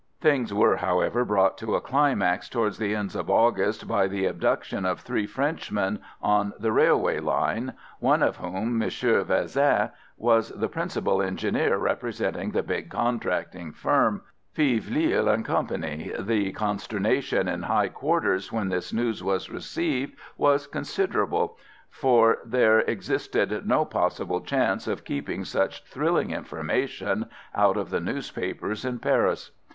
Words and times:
Things 0.19 0.51
were, 0.51 0.77
however, 0.77 1.23
brought 1.23 1.59
to 1.59 1.75
a 1.75 1.79
climax 1.79 2.49
towards 2.49 2.79
the 2.79 2.95
end 2.95 3.15
of 3.15 3.29
August 3.29 3.87
by 3.87 4.07
the 4.07 4.25
abduction 4.25 4.83
of 4.83 4.99
three 5.01 5.27
Frenchmen 5.27 5.99
on 6.23 6.53
the 6.57 6.71
railway 6.71 7.19
line, 7.19 7.73
one 7.99 8.23
of 8.23 8.37
whom, 8.37 8.81
M. 8.81 8.89
Vezin, 8.89 9.91
was 10.17 10.49
the 10.49 10.69
principal 10.69 11.21
engineer 11.21 11.77
representing 11.77 12.49
the 12.49 12.63
big 12.63 12.89
contracting 12.89 13.71
firm, 13.73 14.23
Fives 14.53 14.89
Lille 14.89 15.43
& 15.43 15.43
Co. 15.43 15.61
The 15.69 16.51
consternation 16.51 17.47
in 17.47 17.61
high 17.61 17.89
quarters 17.89 18.51
when 18.51 18.69
this 18.69 18.91
news 18.91 19.23
was 19.23 19.51
received 19.51 20.13
was 20.35 20.65
considerable, 20.65 21.59
for 21.91 22.39
there 22.43 22.79
existed 22.79 23.67
no 23.67 23.85
possible 23.85 24.41
chance 24.41 24.87
of 24.87 25.05
keeping 25.05 25.45
such 25.45 25.83
thrilling 25.83 26.31
information 26.31 27.27
out 27.53 27.77
of 27.77 27.91
the 27.91 27.99
newspapers 27.99 28.83
in 28.83 28.97
Paris. 28.97 29.51